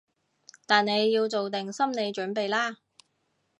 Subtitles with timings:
[0.65, 2.77] 但你要做定心理準備喇